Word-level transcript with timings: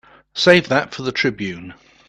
Save 0.33 0.67
that 0.69 0.95
for 0.95 1.03
the 1.03 1.11
Tribune. 1.11 1.75